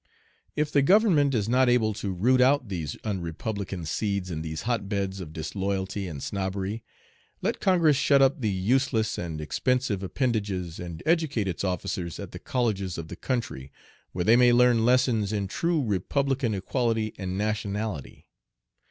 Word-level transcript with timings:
"If 0.55 0.71
the 0.71 0.81
government 0.81 1.35
is 1.35 1.47
not 1.47 1.69
able 1.69 1.93
to 1.93 2.11
root 2.11 2.41
out 2.41 2.69
these 2.69 2.95
unrepublican 3.03 3.85
seeds 3.85 4.31
in 4.31 4.41
these 4.41 4.63
hotbeds 4.63 5.19
of 5.21 5.31
disloyalty 5.31 6.07
and 6.07 6.23
snobbery, 6.23 6.83
let 7.43 7.59
Congress 7.59 7.97
shut 7.97 8.19
up 8.19 8.41
the 8.41 8.49
useless 8.49 9.19
and 9.19 9.39
expensive 9.39 10.01
appendages 10.01 10.79
and 10.79 11.03
educate 11.05 11.47
its 11.47 11.63
officers 11.63 12.19
at 12.19 12.31
the 12.31 12.39
colleges 12.39 12.97
of 12.97 13.09
the 13.09 13.15
country, 13.15 13.71
where 14.11 14.25
they 14.25 14.35
may 14.35 14.51
learn 14.51 14.85
lessons 14.87 15.31
in 15.31 15.47
true 15.47 15.83
Republican 15.83 16.55
equality 16.55 17.13
and 17.19 17.37
nationality. 17.37 18.25